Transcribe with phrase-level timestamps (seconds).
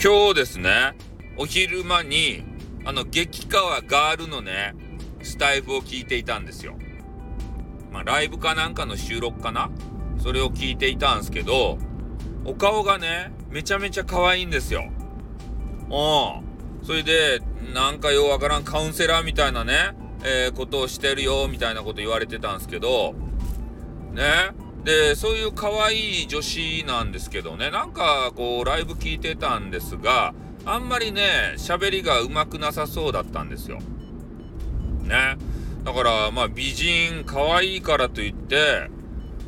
[0.00, 0.94] 今日ですね、
[1.36, 2.44] お昼間に、
[2.84, 4.76] あの、激川ガールのね、
[5.24, 6.76] スタイフを聞いていたんですよ。
[7.90, 9.70] まあ、ライブかなんかの収録かな？
[10.22, 11.78] それを聞いていたんですけど、
[12.44, 14.84] お顔がね、めちゃめちゃ可愛いんですよ。
[15.90, 16.86] うん。
[16.86, 17.42] それで、
[17.74, 23.16] なんかようわからんカウンセラーみたいなね、えー、ことをしてるよ、みたいなこと言われてたんですけど、
[24.12, 24.22] ね。
[24.88, 30.32] で、そういう可愛い女子なんですけどね、なんかこう、ライブ聞いてたんですが、
[30.64, 33.80] あんまりね、喋りが上手くなさそうだったんですよ。
[35.02, 35.36] ね。
[35.84, 38.88] だから、まあ、美人、可愛いからといって、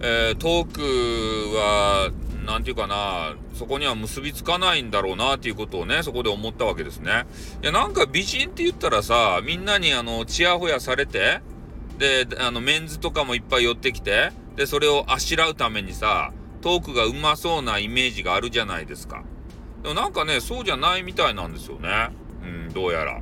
[0.00, 2.10] えー、トークは、
[2.44, 7.26] なんていうかな、そこには結びつかないんだろうなっていうことをね、そこで思ったわけですね。
[7.62, 11.42] いや、なんか美人って言ったらさ、みんなにあの、ちやほやされて、
[11.96, 19.22] で、あの、メンズとかもいっぱい寄ってきて、で、それをあしらうためにさ、トークがうまそうなイメージがあるじゃないですか。
[19.84, 22.10] でもなんかね、そうじゃないみたいなんですよね。
[22.42, 23.20] うん、どうやら。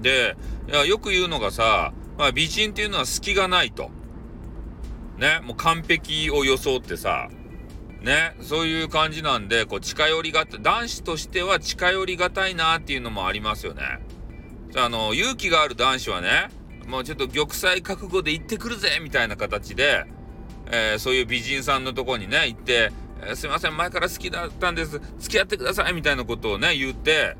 [0.00, 0.34] で、
[0.70, 3.90] いや、よく言うのがさ、まあ、美人っていうのは隙がないと。
[5.18, 7.28] ね、もう完璧を装ってさ、
[8.00, 13.82] ね、そういう感じなんで、こう、近寄りがた、男子としては近寄りがたいなっていうのもありますよね。
[14.76, 16.48] あの、勇気がある男子はね、
[16.88, 20.06] もうちょっと玉砕覚悟で行ってくるぜみたいな形で、
[20.70, 25.00] えー、そういう美人さんのとこにね、行って、えー、すいません、前から好きだったんです。
[25.18, 27.36] 付き合ってくださいみたいなことをね、言って、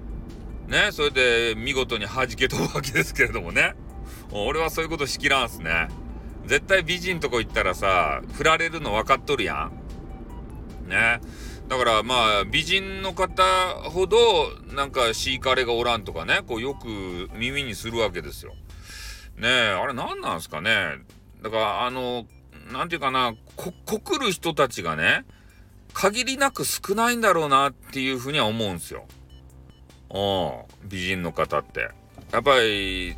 [0.67, 3.75] ね、それで見事に弾け飛ぶわけですけれどもね。
[4.31, 5.89] 俺はそういうことしきらんすね。
[6.47, 9.71] 絶対美人とこ行ったらさ、振られるの分かっとるや
[10.87, 10.89] ん。
[10.89, 11.21] ね。
[11.69, 13.43] だからまあ、美人の方
[13.91, 14.19] ほど、
[14.75, 18.55] なんかシーカレがおらんとかね、こうよく耳にするわけですよ。
[19.37, 20.99] ねえ、あれ何なんすかね。
[21.43, 22.27] だからあの、
[22.73, 25.25] なんていうかな、こ、告る人たちがね、
[25.93, 29.05] 限りなく少ないんだろうなっていうふうには思うんですよ。
[30.11, 31.91] うん、美人の方って。
[32.33, 33.17] やっぱり、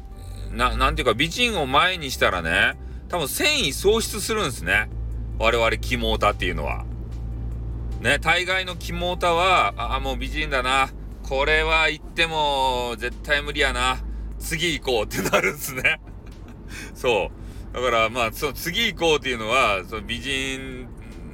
[0.50, 2.78] な、なんていうか美人を前にしたらね、
[3.08, 4.88] 多分繊維喪失するんですね。
[5.38, 6.84] 我々キモータっていうのは。
[8.00, 10.90] ね、大概のキモータは、ああ、もう美人だな。
[11.22, 13.98] これは言っても絶対無理やな。
[14.38, 16.00] 次行こうってなるんですね。
[16.94, 17.43] そう。
[17.74, 20.86] だからまあ、その次行こうっていうのは、その美人、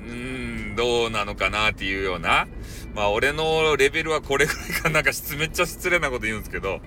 [0.09, 2.49] うん、どうなのかなっていうような、
[2.95, 6.81] まあ俺のレベルはこれぐらいかなんかめっちゃ失礼なこと言うんですけど、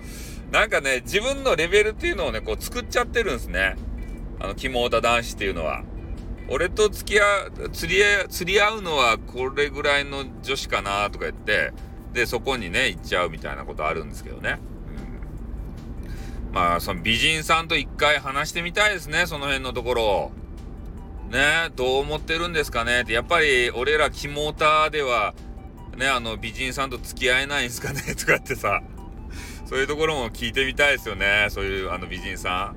[0.50, 3.76] なんかね、自分のレベルっていうのをね、こう作っちゃってるんですね。
[4.40, 5.84] あの、肝田男子っていうのは。
[6.48, 7.24] 俺と付き合
[7.66, 11.72] う、釣り合、釣り合うのはこれぐらいの女子かなとか言って、
[12.12, 14.58] で、そこにね、行っちゃうみたいなことあるんですけどね。
[16.54, 20.32] まあ、その美人さんと一回話してみたいですね、その辺のところを。
[21.28, 25.34] ね、どう思ってるんですかねって、やっぱり俺らキモーターでは、
[25.96, 28.82] ね、あの美人さんと付き合えないんすかね とかってさ、
[29.66, 32.76] そういうところも聞いてみたいですよね、そういうあの美人さん。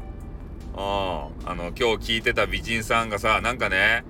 [0.75, 0.81] うん。
[0.81, 4.03] あの、今日聞いてた美人さんがさ、なんかね、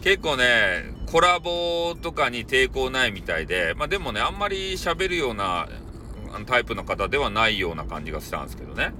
[0.00, 5.68] 結構ね、コラボとかに抵抗ないみたいで、まあでもね、あんまり喋るような
[6.46, 8.92] タイプの方ではないような感じがしたんですけどね。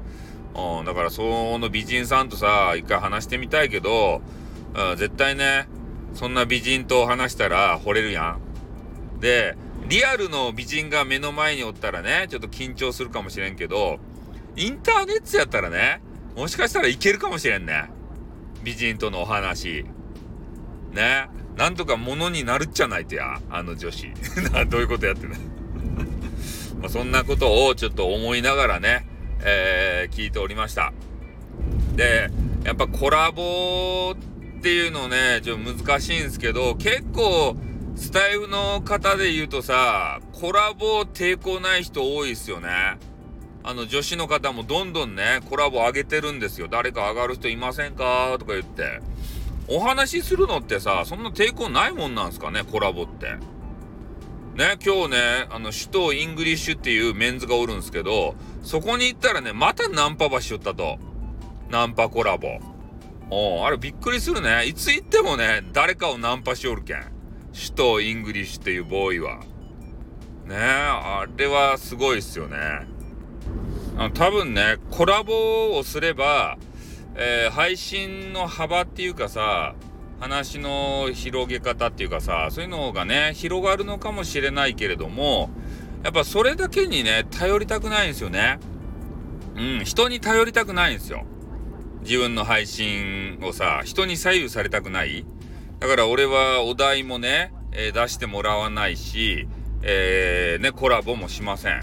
[0.55, 4.23] うん、だからその美人さんとさ、一回話してみたいけど、
[4.75, 5.69] うん、絶対ね、
[6.15, 8.39] そんな美人と話したら惚れるや
[9.19, 9.21] ん。
[9.21, 9.57] で、
[9.89, 13.99] リアルの美人が目の前におったらね、ちょっと緊張するかもしれんけど、
[14.57, 16.03] インターネットやったらね、
[16.37, 17.91] もしかしたらいけるかもしれんね。
[18.63, 19.85] 美人とのお話。
[20.93, 21.29] ね。
[21.57, 24.11] なんとかものになるっちゃないとや、あの女子。
[24.69, 25.37] どういうことやってね。
[26.83, 29.07] まあ、そんなことをちょっと思いながらね、
[29.45, 30.93] えー、聞いておりました。
[31.95, 32.29] で、
[32.65, 37.57] やっぱコラボっていうのね、ちょっと難しいんですけど、結構、
[37.95, 42.69] スタイルの方で言うとさ、コラボ抵抗ない人多いですよね。
[43.63, 46.67] あの、女子の方もどんどんね、コラボ上げてるんですよ。
[46.69, 48.35] 誰か上がる人いませんか？
[48.41, 49.01] とか言って。
[49.69, 53.37] お話しするのってさ、そんな抵抗ないもんなんすかね、コラボって。
[54.55, 55.19] ね、今日ね、
[55.51, 60.99] あの、首都イングリッシュっていうメンズがおるんですけど、そこに行ったらね、またナンパばしよったと。
[61.71, 62.61] ナンパコラボ。
[63.31, 64.67] おあれびっくりするね。
[64.67, 67.03] いつ行ってもね、誰かをナンパしおるけん。
[67.55, 69.41] 首都イングリッシュっていうボーイは。
[70.47, 72.59] ねあれはすごいっすよね。
[73.97, 76.59] あの多分ね、コラボをすれば、
[77.15, 79.75] えー、配信の幅っていうかさ、
[80.23, 85.51] 話の広げ方っていうかさ、そういうのがね、広がるのかもしれないけれども、
[86.05, 88.61] やっぱそれだけにね、頼りたくないんですよね。
[89.57, 91.25] うん、人に頼りたくないんですよ。
[92.03, 95.27] 自分の配信をさ、人に左右されたくない
[95.81, 99.49] だから俺はお題もね、えー、出してもらわないし、
[99.83, 101.83] えー、ね、コラボもしません。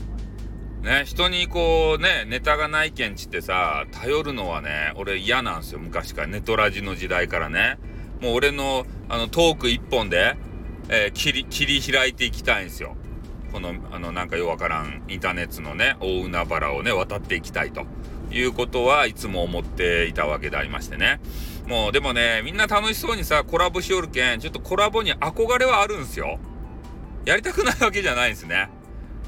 [0.82, 5.80] ね、人にこうね、ネタがないけんちってさ、頼るのはね、俺嫌なんですよ。
[5.80, 6.28] 昔から。
[6.28, 7.78] ネトラジの時代からね。
[8.22, 10.36] もう俺の、あの、トーク一本で、
[10.90, 12.96] えー、切り、切り開いていきたいんですよ。
[13.52, 17.86] この、あの、なんかようわからん、インターネットのね、大海原をね、渡っていきたいと
[18.32, 21.20] いうことはいつも思っていたわけでありましてね。
[21.68, 26.40] もう、でもね、みんな楽しそうにさ、コラボしよるけん、ちょっとコラボに憧れはあるんすよ。
[27.26, 28.70] やりたくないわけじゃないんですね。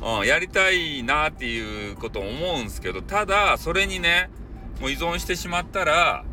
[0.02, 2.30] うん、やりたいなっていうこと思
[2.60, 4.30] うんすけど、ただ、それにね、
[4.80, 6.26] もう依存してしまったら、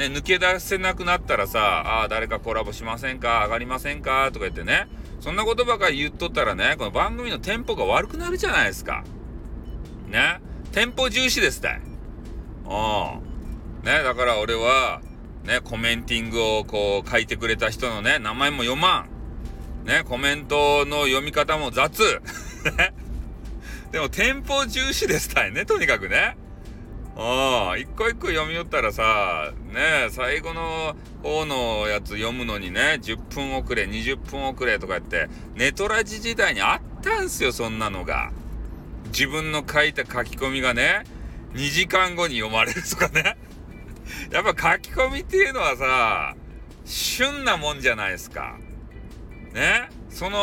[0.00, 3.44] ね、抜け出せなくなったらさ、ああ、誰かコラボしませんか？
[3.44, 4.30] 上がりませんか？
[4.32, 4.88] とか言ってね、
[5.20, 9.04] そんなことばかり言っとったらね、この番組のテンポが悪くなるじゃないですか。
[10.08, 10.40] ね？
[10.72, 11.68] テンポ重視ですって。
[12.64, 13.84] うん。
[13.84, 15.02] ね、だから俺は、
[15.44, 19.06] ね、コメンティングをこう書いてくれた人のね、名前も読ま
[19.84, 19.86] ん。
[19.86, 22.22] ね、コメントの読み方も雑。
[23.92, 26.36] でも、店舗重視ですたいね、とにかくね。
[27.20, 38.32] うん、一個一個読み寄ったらさ、ね、最後の方のやつ読むのにね、10分遅れ、20分遅れとか言って、ネトラジ時代にあったんすよ、そんなのが。
[39.12, 41.04] 自分の書いた書き込みがね、
[41.52, 43.36] 2時間後に読まれるとかね。
[44.32, 46.34] やっぱ書き込みっていうのはさ、
[46.86, 48.56] 旬なもんじゃないですか。
[49.52, 50.38] ねその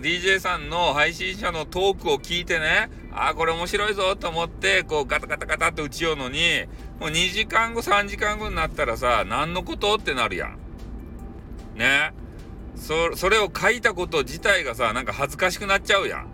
[0.00, 2.88] DJ さんの配信者のトークを聞いてね、
[3.18, 6.66] ああ、これ面白いぞと思って、こうガタガタガタって打ちようのに、
[7.00, 10.58] もう2時間後、3時間後になったらさ、何のことってなるやん。
[11.74, 12.12] ね
[12.76, 16.28] そ、それを書いたこと自体がさ、なんか恥ずかしくなっちゃうやん。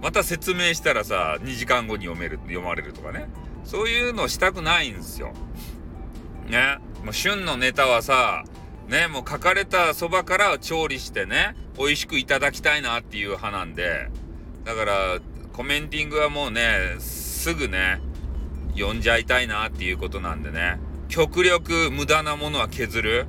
[0.00, 3.26] また説明したらさ、2時間後に読める、読まれるとかね。
[3.64, 5.32] そういうのしたくないんですよ。
[6.48, 6.78] ね。
[7.02, 8.44] もう旬のネタはさ、
[8.86, 14.08] ね、もう書かれたそばから調理してね、美味しくいただきたいなっていう派なんで、
[14.64, 15.18] だから、
[15.54, 18.00] コメンティングはもうね、すぐね、
[18.76, 23.26] 読んじゃいたいなっていうことなんでね、極力無駄なものは削る。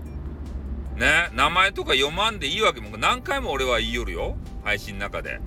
[0.95, 4.38] ね、名前とか読まんでいいわけも何回も俺は言いよるよ。
[4.63, 5.39] 配信の中で。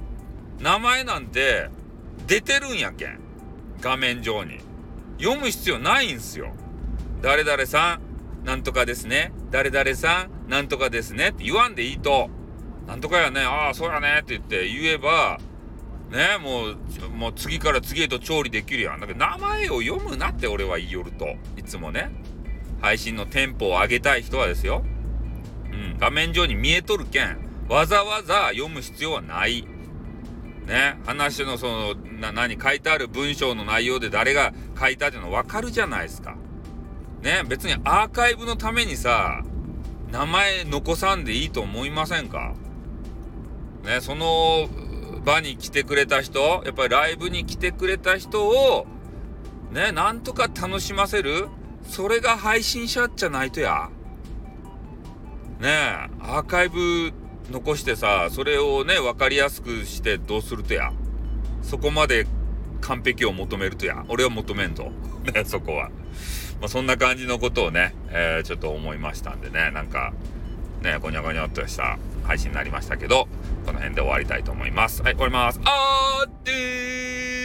[0.60, 1.68] 名前なんて
[2.28, 3.18] 出てるんやけん。
[3.80, 4.60] 画面上に。
[5.18, 6.52] 読む必要ないんすよ。
[7.22, 7.98] 誰々さ
[8.44, 9.32] ん、なんとかですね。
[9.50, 11.30] 誰々さん、なんとかですね。
[11.30, 12.30] って言わんでいいと、
[12.86, 15.40] なんとかやね、ああ、そうやねって言って言えば、
[16.10, 16.76] ね、もう、
[17.10, 19.00] もう次から次へと調理できるやん。
[19.00, 21.26] だけど名前を読むなって俺は言いよると。
[21.56, 22.10] いつもね。
[22.80, 24.84] 配信のテンポを上げたい人はですよ。
[25.70, 27.38] うん、画面上に見えとるけん、
[27.68, 29.66] わざわざ読む必要はない。
[30.66, 36.36] ね、話のその、な、何、書いてある文章の内容で誰が書いたっていうの分かるじゃないですか。
[37.22, 39.42] ね、別にアーカイブのためにさ、
[40.10, 42.54] 名前残さんでいいと思いませんか
[43.84, 44.68] ね、その
[45.24, 48.86] 場に来てくれた人、やっぱりライブに来てくれた人を、
[49.72, 51.48] ね、なんとか楽しませる
[51.84, 53.90] それが配信者じゃないとや。
[55.60, 57.12] ねえ、アーカイブ
[57.50, 60.92] 残してさ、それをね、分かりやすくしてどうするとや。
[61.62, 62.26] そこまで
[62.80, 64.04] 完璧を求めるとや。
[64.08, 64.92] 俺は求めんと。
[65.34, 65.90] ね、そこは。
[66.60, 70.12] まあ、そんな感じのことをね、えー、ちょっと思いましたんでね、なんか、
[70.82, 73.28] ね、ごにょごにょっとした配信になりましたけど、
[73.66, 75.02] この辺で終わりたいと思います。
[75.02, 75.60] はい、終わります。
[75.64, 77.37] あーでー